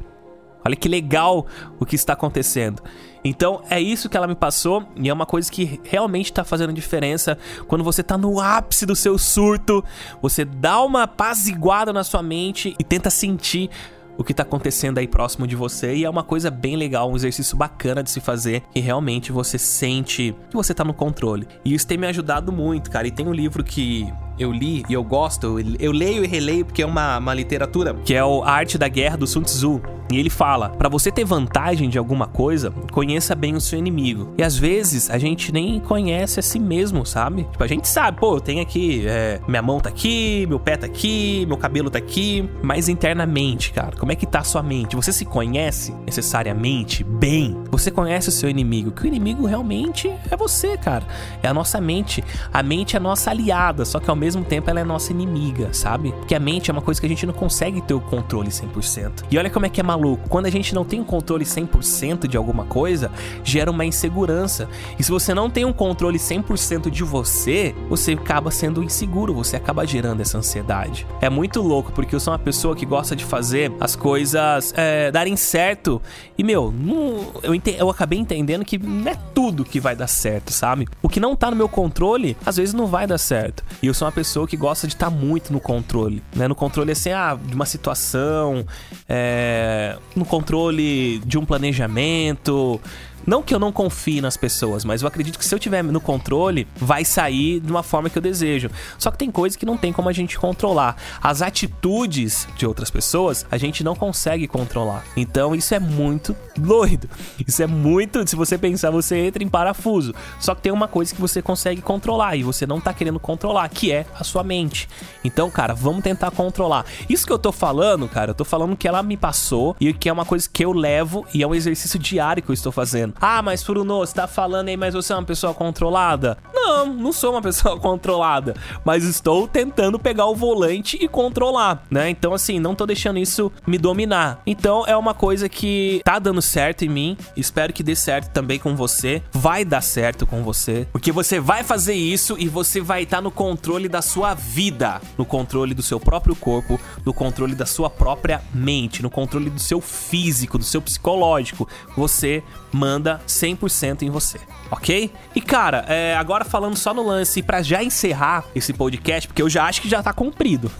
Olha 0.66 0.75
que 0.75 0.90
legal 0.90 1.46
o 1.80 1.86
que 1.86 1.96
está 1.96 2.14
acontecendo. 2.14 2.81
Então 3.24 3.62
é 3.69 3.80
isso 3.80 4.10
que 4.10 4.18
ela 4.18 4.28
me 4.28 4.36
passou 4.36 4.86
e 4.96 5.08
é 5.08 5.14
uma 5.14 5.25
coisa 5.25 5.52
que 5.52 5.80
realmente 5.84 6.25
está 6.25 6.44
fazendo 6.44 6.74
diferença 6.74 7.38
quando 7.68 7.84
você 7.84 8.02
está 8.02 8.18
no 8.18 8.40
ápice 8.40 8.86
do 8.86 8.96
seu 8.96 9.18
surto. 9.18 9.84
Você 10.22 10.44
dá 10.44 10.81
uma 10.81 11.04
apaziguada 11.04 11.94
na 11.94 12.04
sua 12.04 12.24
mente 12.24 12.75
e 12.80 12.84
tenta 12.84 13.10
sentir 13.10 13.69
o 14.18 14.24
que 14.24 14.34
tá 14.34 14.42
acontecendo 14.42 14.98
aí 14.98 15.08
próximo 15.08 15.46
de 15.46 15.56
você 15.56 15.96
e 15.96 16.04
é 16.04 16.10
uma 16.10 16.24
coisa 16.24 16.50
bem 16.50 16.75
legal, 16.75 17.10
um 17.10 17.16
exercício 17.16 17.56
bacana 17.56 18.02
de 18.02 18.10
se 18.10 18.19
fazer 18.19 18.64
que 18.74 18.80
realmente 18.80 19.31
você 19.31 19.60
sente 19.60 20.36
que 20.50 20.56
você 20.56 20.74
tá 20.74 20.84
no 20.84 20.94
controle. 20.94 21.48
E 21.64 21.74
isso 21.74 21.86
tem 21.86 22.00
me 22.00 22.08
ajudado 22.08 22.52
muito, 22.52 22.90
cara. 22.90 23.08
E 23.08 23.12
tem 23.12 23.28
um 23.28 23.34
livro 23.34 23.64
que 23.64 24.12
eu 24.39 24.51
li 24.51 24.84
e 24.89 24.94
eu 24.94 25.04
gosto, 25.04 25.57
eu 25.80 25.92
leio 25.92 26.24
e 26.24 26.28
releio 26.28 26.66
porque 26.66 26.81
é 26.81 26.86
uma, 26.86 27.18
uma 27.18 27.34
literatura 27.34 27.94
que 28.06 28.13
é 28.13 28.24
o 28.24 28.44
Arte 28.44 28.78
da 28.78 28.88
Guerra 28.88 29.18
do 29.18 29.28
Sun 29.28 29.42
Tzu. 29.42 29.81
E 30.09 30.18
ele 30.18 30.30
fala: 30.30 30.69
para 30.69 30.89
você 30.89 31.12
ter 31.12 31.25
vantagem 31.25 31.89
de 31.89 31.98
alguma 31.98 32.27
coisa, 32.27 32.71
conheça 32.92 33.36
bem 33.36 33.56
o 33.56 33.62
seu 33.62 33.77
inimigo. 33.77 34.33
E 34.38 34.44
às 34.44 34.57
vezes 34.57 35.09
a 35.09 35.18
gente 35.18 35.52
nem 35.52 35.80
conhece 35.80 36.40
a 36.40 36.44
si 36.44 36.59
mesmo, 36.59 37.06
sabe? 37.06 37.44
Tipo, 37.52 37.64
a 37.64 37.68
gente 37.68 37.87
sabe, 37.87 38.19
pô, 38.19 38.35
eu 38.35 38.42
tenho 38.42 38.61
aqui, 38.61 39.06
é, 39.07 39.40
minha 39.47 39.61
mão 39.61 39.80
tá 39.80 39.90
aqui, 39.90 40.45
meu 40.47 40.59
pé 40.59 40.78
tá 40.78 40.85
aqui, 40.85 41.45
meu 41.47 41.57
cabelo 41.57 41.90
tá 41.90 41.97
aqui, 41.97 42.49
mas 42.61 42.90
internamente, 42.90 43.71
cara, 43.71 43.95
como 43.97 44.11
é 44.11 44.16
que 44.16 44.26
tá 44.26 44.40
a 44.40 44.44
sua 44.44 44.64
mente? 44.64 44.95
Você 44.95 45.11
se 45.11 45.26
conhece 45.26 45.94
necessariamente 46.06 47.04
bem? 47.04 47.57
Você 47.71 47.92
conhece 47.92 48.30
o 48.30 48.31
seu 48.31 48.49
inimigo? 48.49 48.92
Que 48.92 49.04
o 49.04 49.07
inimigo 49.07 49.45
realmente 49.45 50.11
é 50.30 50.37
você, 50.37 50.78
cara. 50.78 51.06
É 51.44 51.47
a 51.47 51.54
nossa 51.54 51.80
mente. 51.81 52.23
A 52.54 52.64
mente 52.64 52.95
é 52.95 52.99
nossa 52.99 53.31
aliada, 53.31 53.85
só 53.85 53.99
que 53.99 54.09
ao 54.09 54.16
mesmo 54.16 54.44
tempo 54.44 54.69
ela 54.69 54.80
é 54.80 54.83
nossa 54.83 55.11
inimiga, 55.11 55.73
sabe? 55.73 56.11
Porque 56.11 56.35
a 56.35 56.40
mente 56.40 56.69
é 56.69 56.73
uma 56.73 56.81
coisa 56.81 56.99
que 56.99 57.06
a 57.06 57.09
gente 57.09 57.26
não 57.26 57.33
consegue 57.33 57.81
ter 57.81 57.94
o 57.94 58.02
controle 58.02 58.49
100%. 58.49 59.26
E 59.30 59.37
olha 59.37 59.49
como 59.49 59.66
é 59.66 59.69
que 59.69 59.80
é 59.80 59.83
maluco. 59.83 59.96
Quando 60.30 60.45
a 60.45 60.49
gente 60.49 60.73
não 60.73 60.85
tem 60.85 60.99
um 60.99 61.04
controle 61.04 61.45
100% 61.45 62.27
de 62.27 62.37
alguma 62.37 62.66
coisa, 62.66 63.11
gera 63.44 63.71
uma 63.71 63.85
insegurança. 63.85 64.68
E 64.97 65.04
se 65.04 65.11
você 65.11 65.33
não 65.33 65.49
tem 65.49 65.66
um 65.66 65.73
controle 65.73 66.18
100% 66.18 66.89
de 66.89 67.04
você, 67.04 67.75
você 67.89 68.13
acaba 68.13 68.51
sendo 68.51 68.83
inseguro, 68.83 69.33
você 69.33 69.56
acaba 69.56 69.85
gerando 69.85 70.21
essa 70.21 70.37
ansiedade. 70.37 71.06
É 71.21 71.30
muito 71.30 71.61
louco, 71.61 71.92
porque 71.92 72.16
eu 72.16 72.19
sou 72.19 72.33
uma 72.33 72.39
pessoa 72.39 72.75
que 72.75 72.85
gosta 72.85 73.16
de 73.16 73.23
fazer 73.23 73.71
as 73.80 73.95
coisas 73.95 74.73
é, 74.75 75.11
darem 75.11 75.35
certo. 75.35 76.01
E, 76.37 76.44
meu, 76.44 76.71
não, 76.71 77.33
eu, 77.44 77.54
eu 77.77 77.89
acabei 77.89 78.19
entendendo 78.19 78.63
que 78.63 78.77
não 78.77 79.11
é 79.11 79.16
tudo 79.33 79.63
que 79.63 79.80
vai 79.80 79.95
dar 79.95 80.07
certo, 80.07 80.51
sabe? 80.51 80.87
O 81.01 81.09
que 81.09 81.19
não 81.19 81.35
tá 81.35 81.49
no 81.49 81.56
meu 81.56 81.69
controle, 81.69 82.37
às 82.45 82.57
vezes 82.57 82.73
não 82.73 82.87
vai 82.87 83.07
dar 83.07 83.18
certo. 83.18 83.63
E 83.81 83.87
eu 83.87 83.94
sou 83.94 84.06
uma 84.07 84.11
pessoa 84.11 84.47
que 84.47 84.57
gosta 84.57 84.87
de 84.87 84.94
estar 84.94 85.09
tá 85.09 85.16
muito 85.16 85.51
no 85.51 85.59
controle, 85.59 86.23
né? 86.35 86.47
No 86.47 86.56
controle 86.56 86.92
assim, 86.92 87.11
ah, 87.11 87.37
de 87.42 87.56
uma 87.56 87.66
situação, 87.66 88.66
é, 89.07 89.87
no 90.16 90.26
controle 90.26 91.20
de 91.26 91.38
um 91.38 91.46
planejamento, 91.46 92.80
não 93.28 93.44
que 93.44 93.54
eu 93.54 93.60
não 93.60 93.74
confie 93.74 94.22
nas 94.22 94.38
pessoas, 94.38 94.86
mas 94.86 95.02
eu 95.02 95.07
acredito 95.07 95.38
que 95.38 95.44
se 95.44 95.54
eu 95.54 95.60
tiver 95.60 95.84
no 95.84 96.00
controle, 96.00 96.66
vai 96.78 97.04
sair 97.04 97.60
de 97.60 97.69
uma 97.69 97.84
forma 97.84 98.10
que 98.10 98.18
eu 98.18 98.22
desejo. 98.22 98.72
Só 98.98 99.12
que 99.12 99.18
tem 99.18 99.30
coisas 99.30 99.57
que 99.57 99.66
não 99.66 99.76
tem 99.76 99.92
como 99.92 100.07
a 100.07 100.14
gente 100.14 100.40
controlar. 100.40 100.96
As 101.22 101.42
atitudes 101.42 102.48
de 102.56 102.66
outras 102.66 102.90
pessoas, 102.90 103.46
a 103.52 103.57
gente 103.57 103.84
não 103.84 103.98
consegue 103.98 104.48
controlar. 104.48 105.04
Então 105.18 105.54
isso 105.54 105.76
é 105.76 105.80
muito 105.80 106.34
doido. 106.56 107.10
Isso 107.46 107.62
é 107.62 107.68
muito. 107.68 108.26
Se 108.26 108.36
você 108.38 108.57
pensar, 108.57 108.92
você 108.92 109.18
entra 109.18 109.44
em 109.44 109.50
parafuso. 109.50 110.16
Só 110.40 110.56
que 110.56 110.62
tem 110.62 110.72
uma 110.72 110.88
coisa 110.88 111.14
que 111.14 111.19
você 111.19 111.42
consegue 111.42 111.81
controlar 111.81 112.38
e 112.38 112.44
você 112.44 112.66
não 112.66 112.80
tá 112.80 112.94
querendo 112.94 113.19
controlar, 113.19 113.68
que 113.68 113.92
é 113.92 114.06
a 114.18 114.24
sua 114.24 114.42
mente. 114.42 114.88
Então, 115.22 115.52
cara, 115.52 115.74
vamos 115.74 116.02
tentar 116.02 116.31
controlar. 116.31 116.86
Isso 117.10 117.28
que 117.28 117.34
eu 117.34 117.40
tô 117.40 117.52
falando, 117.52 118.07
cara, 118.07 118.31
eu 118.31 118.36
tô 118.36 118.46
falando 118.46 118.78
que 118.78 118.88
ela 118.88 119.04
me 119.04 119.18
passou 119.18 119.76
e 119.81 119.94
que 119.94 120.07
é 120.07 120.14
uma 120.14 120.24
coisa 120.24 120.50
que 120.50 120.64
eu 120.64 120.72
levo 120.72 121.26
e 121.34 121.44
é 121.44 121.48
um 121.48 121.54
exercício 121.54 122.00
diário 122.00 122.42
que 122.42 122.50
eu 122.50 122.54
estou 122.54 122.72
fazendo. 122.72 123.17
Ah, 123.19 123.42
mas 123.42 123.64
Furuno, 123.64 124.00
você 124.00 124.14
tá 124.14 124.28
falando 124.28 124.69
aí, 124.69 124.78
mas 124.78 124.94
você 124.94 125.14
é 125.14 125.16
uma 125.16 125.24
pessoa 125.24 125.54
controlada? 125.54 126.38
Não, 126.54 126.86
não 126.86 127.12
sou 127.12 127.31
uma 127.31 127.42
pessoa 127.44 127.80
controlada, 127.80 128.56
mas 128.83 129.04
estou 129.04 129.47
tentando 129.47 129.97
pegar 129.97 130.26
o 130.26 130.36
volante 130.36 130.97
e 131.02 131.07
controlar, 131.07 131.83
né? 131.90 132.09
Então, 132.09 132.33
assim, 132.33 132.59
não 132.59 132.76
tô 132.76 132.86
deixando 132.86 133.19
isso 133.19 133.52
me 133.66 133.78
dominar. 133.78 134.42
Então, 134.45 134.86
é 134.86 134.95
uma 134.95 135.14
coisa 135.14 135.50
que 135.50 136.02
tá 136.04 136.19
dando 136.19 136.42
certo 136.42 136.83
em 136.83 136.90
mim, 136.90 137.18
espero 137.36 137.74
que 137.74 137.83
dê 137.83 137.95
certo 137.95 138.31
também 138.31 138.59
com 138.59 138.76
você. 138.76 139.21
Vai 139.31 139.64
dar 139.64 139.81
certo 139.81 140.26
com 140.26 140.44
você, 140.44 140.88
porque 140.92 141.12
você 141.12 141.40
vai 141.40 141.64
fazer 141.64 141.94
isso 141.94 142.36
e 142.38 142.47
você 142.47 142.81
vai 142.81 143.04
estar 143.04 143.18
tá 143.18 143.21
no 143.21 143.31
controle 143.31 143.88
da 143.88 144.02
sua 144.02 144.33
vida, 144.33 145.02
no 145.18 145.26
controle 145.26 145.74
do 145.74 145.81
seu 145.81 146.00
próprio 146.00 146.36
corpo, 146.36 146.80
no 147.06 147.14
controle 147.14 147.56
da 147.56 147.66
sua 147.66 147.90
própria 147.90 148.42
mente, 148.54 149.02
no 149.02 149.09
controle 149.09 149.50
do 149.50 149.59
seu 149.59 149.81
físico, 149.81 150.57
do 150.57 150.64
seu 150.64 150.81
psicológico. 150.81 151.68
Você 151.95 152.44
manda 152.71 153.06
100% 153.28 154.04
em 154.04 154.09
você, 154.09 154.40
ok? 154.69 155.11
E 155.35 155.42
cara, 155.42 155.85
é, 155.87 156.16
agora 156.16 156.44
falando 156.44 156.76
só 156.76 156.94
no 156.94 157.04
lance, 157.04 157.42
para 157.42 157.61
já 157.61 157.83
encerrar 157.83 158.45
esse 158.56 158.73
podcast, 158.73 159.28
porque 159.28 159.42
eu 159.42 159.49
já 159.49 159.66
acho 159.66 159.81
que 159.81 159.90
já 159.90 160.04
tá 160.04 160.11
cumprido. 160.14 160.71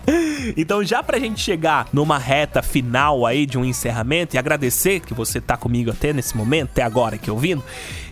então, 0.56 0.84
já 0.84 1.02
pra 1.02 1.18
gente 1.18 1.40
chegar 1.40 1.88
numa 1.92 2.18
reta 2.18 2.62
final 2.62 3.24
aí 3.24 3.46
de 3.46 3.58
um 3.58 3.64
encerramento 3.64 4.36
e 4.36 4.38
agradecer 4.38 5.00
que 5.00 5.14
você 5.14 5.40
tá 5.40 5.56
comigo 5.56 5.90
até 5.90 6.12
nesse 6.12 6.36
momento, 6.36 6.70
até 6.72 6.82
agora 6.82 7.16
aqui 7.16 7.30
ouvindo, 7.30 7.64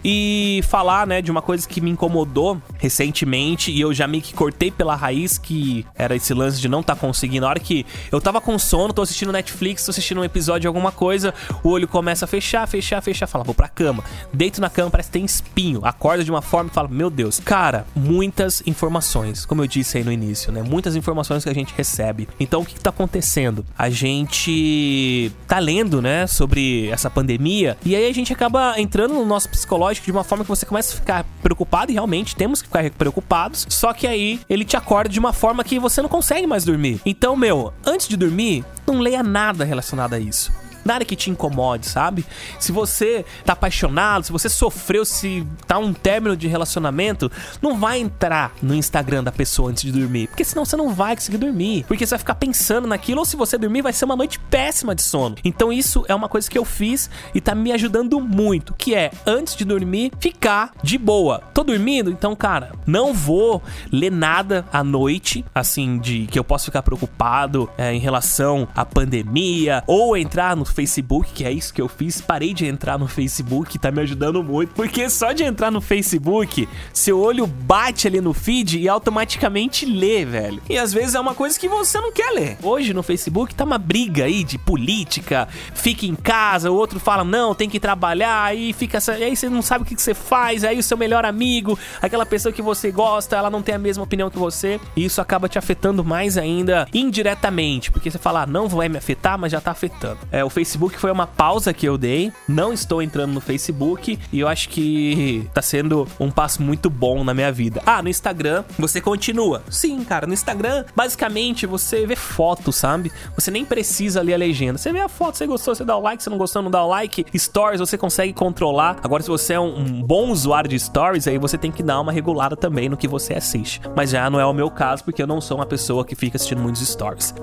e 0.04 0.60
falar, 0.68 1.06
né, 1.06 1.20
de 1.20 1.30
uma 1.30 1.42
coisa 1.42 1.66
que 1.66 1.80
me 1.80 1.90
incomodou 1.90 2.60
recentemente 2.78 3.70
e 3.70 3.80
eu 3.80 3.92
já 3.92 4.06
meio 4.06 4.22
que 4.22 4.34
cortei 4.34 4.70
pela 4.70 4.94
raiz, 4.94 5.38
que 5.38 5.84
era 5.94 6.14
esse 6.16 6.32
lance 6.34 6.60
de 6.60 6.68
não 6.68 6.82
tá 6.82 6.94
conseguindo. 6.94 7.42
Na 7.42 7.50
hora 7.50 7.60
que 7.60 7.84
eu 8.10 8.20
tava 8.20 8.40
com 8.40 8.58
sono, 8.58 8.92
tô 8.92 9.02
assistindo 9.02 9.32
Netflix, 9.32 9.84
tô 9.84 9.90
assistindo 9.90 10.20
um 10.20 10.24
episódio 10.24 10.62
de 10.62 10.66
alguma 10.66 10.92
coisa, 10.92 11.34
o 11.62 11.70
olho 11.70 11.88
começa 11.88 12.24
a 12.24 12.28
fechar, 12.28 12.66
fechar, 12.66 13.00
fechar, 13.00 13.26
fala, 13.26 13.44
vou 13.44 13.54
pra 13.54 13.68
cama. 13.68 14.02
Deito 14.32 14.60
na 14.60 14.70
cama, 14.70 14.90
parece 14.90 15.08
que 15.08 15.14
tem 15.14 15.24
espinho. 15.24 15.80
Acorda 15.84 16.24
de 16.24 16.30
uma 16.30 16.42
forma 16.42 16.70
e 16.70 16.74
fala, 16.74 16.88
meu 16.88 17.10
Deus. 17.10 17.40
Cara, 17.40 17.86
muitas 17.94 18.62
informações, 18.66 19.44
como 19.44 19.62
eu 19.62 19.66
disse 19.66 19.98
aí 19.98 20.04
no 20.04 20.12
início, 20.12 20.52
né? 20.52 20.62
Muitas 20.62 20.96
informações 20.96 21.44
que 21.44 21.50
a 21.50 21.54
gente 21.54 21.74
recebe. 21.76 22.28
Então, 22.38 22.60
o 22.60 22.64
que, 22.64 22.74
que 22.74 22.80
tá 22.80 22.90
acontecendo? 22.90 23.64
A 23.76 23.90
gente 23.90 25.32
tá 25.46 25.58
lendo, 25.58 26.00
né, 26.00 26.26
sobre 26.26 26.88
essa 26.88 27.10
pandemia 27.10 27.76
e 27.84 27.94
aí 27.96 28.08
a 28.08 28.12
gente 28.12 28.32
acaba 28.32 28.78
entrando 28.78 29.14
no 29.14 29.24
nosso 29.24 29.48
psicológico 29.48 29.87
psicológico 29.88 30.04
de 30.06 30.12
uma 30.12 30.24
forma 30.24 30.44
que 30.44 30.48
você 30.48 30.66
começa 30.66 30.94
a 30.94 30.96
ficar 30.96 31.24
preocupado 31.42 31.90
e 31.90 31.94
realmente 31.94 32.36
temos 32.36 32.60
que 32.60 32.68
ficar 32.68 32.88
preocupados. 32.90 33.66
Só 33.68 33.92
que 33.92 34.06
aí 34.06 34.40
ele 34.48 34.64
te 34.64 34.76
acorda 34.76 35.08
de 35.08 35.18
uma 35.18 35.32
forma 35.32 35.64
que 35.64 35.78
você 35.78 36.02
não 36.02 36.08
consegue 36.08 36.46
mais 36.46 36.64
dormir. 36.64 37.00
Então, 37.04 37.36
meu, 37.36 37.72
antes 37.84 38.08
de 38.08 38.16
dormir, 38.16 38.64
não 38.86 39.00
leia 39.00 39.22
nada 39.22 39.64
relacionado 39.64 40.14
a 40.14 40.18
isso 40.18 40.52
nada 40.88 41.04
que 41.04 41.14
te 41.14 41.30
incomode, 41.30 41.86
sabe? 41.86 42.24
Se 42.58 42.72
você 42.72 43.24
tá 43.44 43.52
apaixonado, 43.52 44.24
se 44.24 44.32
você 44.32 44.48
sofreu, 44.48 45.04
se 45.04 45.46
tá 45.66 45.78
um 45.78 45.92
término 45.92 46.36
de 46.36 46.48
relacionamento, 46.48 47.30
não 47.62 47.78
vai 47.78 48.00
entrar 48.00 48.52
no 48.62 48.74
Instagram 48.74 49.22
da 49.22 49.30
pessoa 49.30 49.70
antes 49.70 49.84
de 49.84 49.92
dormir, 49.92 50.28
porque 50.28 50.44
senão 50.44 50.64
você 50.64 50.76
não 50.76 50.92
vai 50.94 51.14
conseguir 51.14 51.38
dormir, 51.38 51.84
porque 51.86 52.06
você 52.06 52.10
vai 52.10 52.18
ficar 52.18 52.34
pensando 52.34 52.88
naquilo, 52.88 53.20
ou 53.20 53.24
se 53.24 53.36
você 53.36 53.58
dormir, 53.58 53.82
vai 53.82 53.92
ser 53.92 54.04
uma 54.04 54.16
noite 54.16 54.38
péssima 54.38 54.94
de 54.94 55.02
sono. 55.02 55.36
Então 55.44 55.72
isso 55.72 56.04
é 56.08 56.14
uma 56.14 56.28
coisa 56.28 56.50
que 56.50 56.58
eu 56.58 56.64
fiz 56.64 57.10
e 57.34 57.40
tá 57.40 57.54
me 57.54 57.72
ajudando 57.72 58.20
muito, 58.20 58.74
que 58.74 58.94
é 58.94 59.10
antes 59.26 59.54
de 59.54 59.64
dormir, 59.64 60.10
ficar 60.18 60.72
de 60.82 60.96
boa. 60.96 61.42
Tô 61.52 61.62
dormindo, 61.62 62.10
então, 62.10 62.34
cara, 62.34 62.72
não 62.86 63.12
vou 63.12 63.62
ler 63.92 64.10
nada 64.10 64.64
à 64.72 64.82
noite, 64.82 65.44
assim, 65.54 65.98
de 65.98 66.26
que 66.26 66.38
eu 66.38 66.44
posso 66.44 66.66
ficar 66.66 66.82
preocupado 66.82 67.68
é, 67.76 67.92
em 67.92 67.98
relação 67.98 68.66
à 68.74 68.84
pandemia, 68.84 69.82
ou 69.86 70.16
entrar 70.16 70.56
no 70.56 70.64
Facebook, 70.78 71.32
que 71.32 71.44
é 71.44 71.50
isso 71.50 71.74
que 71.74 71.82
eu 71.82 71.88
fiz. 71.88 72.20
Parei 72.20 72.54
de 72.54 72.64
entrar 72.64 72.96
no 72.96 73.08
Facebook, 73.08 73.76
tá 73.80 73.90
me 73.90 74.00
ajudando 74.00 74.44
muito. 74.44 74.74
Porque 74.74 75.10
só 75.10 75.32
de 75.32 75.42
entrar 75.42 75.72
no 75.72 75.80
Facebook, 75.80 76.68
seu 76.92 77.18
olho 77.18 77.48
bate 77.48 78.06
ali 78.06 78.20
no 78.20 78.32
feed 78.32 78.78
e 78.78 78.88
automaticamente 78.88 79.84
lê, 79.84 80.24
velho. 80.24 80.62
E 80.70 80.78
às 80.78 80.92
vezes 80.92 81.16
é 81.16 81.20
uma 81.20 81.34
coisa 81.34 81.58
que 81.58 81.68
você 81.68 82.00
não 82.00 82.12
quer 82.12 82.30
ler. 82.30 82.58
Hoje 82.62 82.94
no 82.94 83.02
Facebook 83.02 83.56
tá 83.56 83.64
uma 83.64 83.76
briga 83.76 84.26
aí 84.26 84.44
de 84.44 84.56
política, 84.56 85.48
fica 85.74 86.06
em 86.06 86.14
casa, 86.14 86.70
o 86.70 86.76
outro 86.76 87.00
fala, 87.00 87.24
não, 87.24 87.56
tem 87.56 87.68
que 87.68 87.80
trabalhar, 87.80 88.44
aí 88.44 88.72
fica. 88.72 88.98
Aí 89.12 89.34
você 89.34 89.48
não 89.48 89.62
sabe 89.62 89.82
o 89.82 89.84
que 89.84 90.00
você 90.00 90.14
faz, 90.14 90.62
aí 90.62 90.78
o 90.78 90.82
seu 90.82 90.96
melhor 90.96 91.24
amigo, 91.24 91.76
aquela 92.00 92.24
pessoa 92.24 92.52
que 92.52 92.62
você 92.62 92.92
gosta, 92.92 93.34
ela 93.36 93.50
não 93.50 93.62
tem 93.62 93.74
a 93.74 93.78
mesma 93.78 94.04
opinião 94.04 94.30
que 94.30 94.38
você. 94.38 94.80
E 94.94 95.04
isso 95.04 95.20
acaba 95.20 95.48
te 95.48 95.58
afetando 95.58 96.04
mais 96.04 96.38
ainda 96.38 96.86
indiretamente. 96.94 97.90
Porque 97.90 98.12
você 98.12 98.18
fala, 98.18 98.42
ah, 98.42 98.46
não 98.46 98.68
vai 98.68 98.88
me 98.88 98.96
afetar, 98.96 99.36
mas 99.36 99.50
já 99.50 99.60
tá 99.60 99.72
afetando. 99.72 100.20
É, 100.30 100.44
o 100.44 100.48
Facebook 100.48 100.67
foi 100.98 101.10
uma 101.10 101.26
pausa 101.26 101.72
que 101.72 101.86
eu 101.86 101.96
dei. 101.96 102.32
Não 102.46 102.72
estou 102.72 103.02
entrando 103.02 103.32
no 103.32 103.40
Facebook 103.40 104.18
e 104.32 104.40
eu 104.40 104.48
acho 104.48 104.68
que 104.68 105.48
tá 105.54 105.62
sendo 105.62 106.06
um 106.18 106.30
passo 106.30 106.62
muito 106.62 106.90
bom 106.90 107.24
na 107.24 107.32
minha 107.32 107.52
vida. 107.52 107.82
Ah, 107.86 108.02
no 108.02 108.08
Instagram 108.08 108.64
você 108.78 109.00
continua. 109.00 109.62
Sim, 109.70 110.04
cara, 110.04 110.26
no 110.26 110.34
Instagram, 110.34 110.84
basicamente 110.94 111.66
você 111.66 112.06
vê 112.06 112.16
foto, 112.16 112.72
sabe? 112.72 113.12
Você 113.34 113.50
nem 113.50 113.64
precisa 113.64 114.22
ler 114.22 114.34
a 114.34 114.38
legenda. 114.38 114.78
Você 114.78 114.92
vê 114.92 115.00
a 115.00 115.08
foto, 115.08 115.36
você 115.36 115.46
gostou, 115.46 115.74
você 115.74 115.84
dá 115.84 115.96
o 115.96 116.00
like, 116.00 116.22
você 116.22 116.30
não 116.30 116.38
gostou, 116.38 116.62
não 116.62 116.70
dá 116.70 116.84
o 116.84 116.88
like. 116.88 117.26
Stories 117.36 117.80
você 117.80 117.96
consegue 117.96 118.32
controlar. 118.32 118.98
Agora, 119.02 119.22
se 119.22 119.28
você 119.28 119.54
é 119.54 119.60
um, 119.60 119.78
um 119.78 120.02
bom 120.02 120.30
usuário 120.30 120.68
de 120.68 120.78
stories, 120.78 121.26
aí 121.26 121.38
você 121.38 121.56
tem 121.56 121.70
que 121.70 121.82
dar 121.82 122.00
uma 122.00 122.12
regulada 122.12 122.56
também 122.56 122.88
no 122.88 122.96
que 122.96 123.08
você 123.08 123.34
assiste. 123.34 123.80
Mas 123.94 124.10
já 124.10 124.28
não 124.28 124.40
é 124.40 124.46
o 124.46 124.52
meu 124.52 124.70
caso, 124.70 125.04
porque 125.04 125.22
eu 125.22 125.26
não 125.26 125.40
sou 125.40 125.58
uma 125.58 125.66
pessoa 125.66 126.04
que 126.04 126.14
fica 126.14 126.36
assistindo 126.36 126.60
muitos 126.60 126.86
stories. 126.86 127.34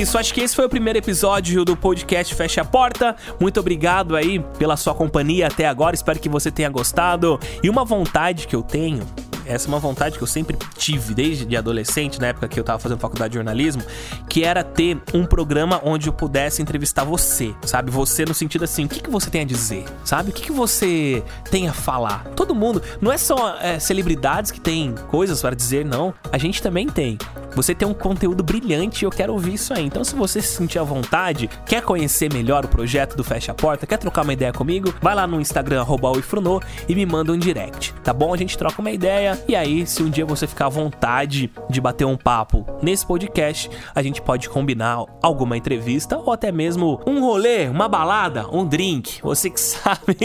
Isso, 0.00 0.16
acho 0.16 0.32
que 0.32 0.40
esse 0.40 0.56
foi 0.56 0.64
o 0.64 0.68
primeiro 0.68 0.98
episódio 0.98 1.62
do 1.62 1.76
podcast 1.76 2.34
Fecha 2.34 2.62
a 2.62 2.64
Porta. 2.64 3.14
Muito 3.38 3.60
obrigado 3.60 4.16
aí 4.16 4.38
pela 4.58 4.74
sua 4.74 4.94
companhia 4.94 5.46
até 5.46 5.68
agora, 5.68 5.94
espero 5.94 6.18
que 6.18 6.26
você 6.26 6.50
tenha 6.50 6.70
gostado. 6.70 7.38
E 7.62 7.68
uma 7.68 7.84
vontade 7.84 8.46
que 8.46 8.56
eu 8.56 8.62
tenho 8.62 9.06
essa 9.46 9.66
é 9.66 9.68
uma 9.68 9.78
vontade 9.78 10.16
que 10.16 10.22
eu 10.22 10.26
sempre 10.26 10.56
tive 10.76 11.14
desde 11.14 11.56
adolescente, 11.56 12.20
na 12.20 12.28
época 12.28 12.48
que 12.48 12.58
eu 12.58 12.64
tava 12.64 12.78
fazendo 12.78 12.98
faculdade 12.98 13.32
de 13.32 13.36
jornalismo, 13.36 13.82
que 14.28 14.44
era 14.44 14.62
ter 14.62 14.98
um 15.14 15.24
programa 15.24 15.80
onde 15.84 16.08
eu 16.08 16.12
pudesse 16.12 16.62
entrevistar 16.62 17.04
você, 17.04 17.54
sabe? 17.62 17.90
Você 17.90 18.24
no 18.24 18.34
sentido 18.34 18.64
assim, 18.64 18.84
o 18.84 18.88
que, 18.88 19.00
que 19.00 19.10
você 19.10 19.30
tem 19.30 19.42
a 19.42 19.44
dizer, 19.44 19.84
sabe? 20.04 20.30
O 20.30 20.32
que, 20.32 20.42
que 20.42 20.52
você 20.52 21.22
tem 21.50 21.68
a 21.68 21.72
falar? 21.72 22.24
Todo 22.36 22.54
mundo, 22.54 22.82
não 23.00 23.12
é 23.12 23.18
só 23.18 23.56
é, 23.60 23.78
celebridades 23.78 24.50
que 24.50 24.60
têm 24.60 24.94
coisas 25.08 25.40
para 25.40 25.54
dizer, 25.54 25.84
não. 25.84 26.14
A 26.32 26.38
gente 26.38 26.62
também 26.62 26.88
tem. 26.88 27.18
Você 27.54 27.74
tem 27.74 27.86
um 27.86 27.94
conteúdo 27.94 28.42
brilhante 28.42 29.04
e 29.04 29.06
eu 29.06 29.10
quero 29.10 29.32
ouvir 29.32 29.54
isso 29.54 29.74
aí. 29.74 29.84
Então, 29.84 30.04
se 30.04 30.14
você 30.14 30.40
se 30.40 30.56
sentir 30.56 30.78
à 30.78 30.82
vontade, 30.82 31.50
quer 31.66 31.82
conhecer 31.82 32.32
melhor 32.32 32.64
o 32.64 32.68
projeto 32.68 33.16
do 33.16 33.24
Fecha 33.24 33.52
a 33.52 33.54
Porta, 33.54 33.86
quer 33.86 33.96
trocar 33.96 34.22
uma 34.22 34.32
ideia 34.32 34.52
comigo, 34.52 34.94
vai 35.00 35.14
lá 35.14 35.26
no 35.26 35.40
Instagram, 35.40 35.84
@oifruno 35.84 36.60
e 36.88 36.94
me 36.94 37.04
manda 37.04 37.32
um 37.32 37.38
direct, 37.38 37.92
tá 38.04 38.12
bom? 38.12 38.32
A 38.32 38.36
gente 38.36 38.56
troca 38.56 38.80
uma 38.80 38.90
ideia 38.90 39.29
e 39.48 39.56
aí, 39.56 39.86
se 39.86 40.02
um 40.02 40.10
dia 40.10 40.24
você 40.24 40.46
ficar 40.46 40.66
à 40.66 40.68
vontade 40.68 41.50
de 41.68 41.80
bater 41.80 42.04
um 42.04 42.16
papo 42.16 42.66
nesse 42.82 43.04
podcast, 43.06 43.70
a 43.94 44.02
gente 44.02 44.22
pode 44.22 44.48
combinar 44.48 45.04
alguma 45.22 45.56
entrevista 45.56 46.16
ou 46.16 46.32
até 46.32 46.52
mesmo 46.52 47.00
um 47.06 47.20
rolê, 47.20 47.68
uma 47.68 47.88
balada, 47.88 48.46
um 48.50 48.64
drink. 48.64 49.20
Você 49.22 49.50
que 49.50 49.60
sabe. 49.60 50.16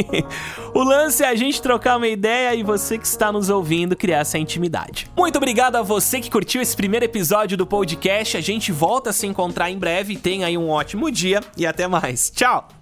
o 0.74 0.84
lance 0.84 1.24
é 1.24 1.30
a 1.30 1.36
gente 1.36 1.62
trocar 1.62 1.98
uma 1.98 2.08
ideia 2.08 2.56
e 2.56 2.64
você 2.64 2.98
que 2.98 3.06
está 3.06 3.32
nos 3.32 3.50
ouvindo 3.50 3.96
criar 3.96 4.20
essa 4.20 4.38
intimidade. 4.38 5.10
Muito 5.18 5.38
obrigado 5.38 5.76
a 5.76 5.82
você 5.82 6.20
que 6.20 6.30
curtiu 6.30 6.62
esse 6.62 6.76
primeiro 6.76 7.06
episódio 7.06 7.58
do 7.58 7.66
podcast. 7.66 8.38
A 8.38 8.42
gente 8.42 8.72
volta 8.72 9.10
a 9.10 9.14
se 9.14 9.28
encontrar 9.28 9.70
em 9.70 9.78
breve. 9.78 10.16
Tenha 10.18 10.48
aí 10.48 10.58
um 10.58 10.70
ótimo 10.70 11.12
dia 11.12 11.42
e 11.58 11.66
até 11.66 11.88
mais. 11.88 12.30
Tchau! 12.30 12.75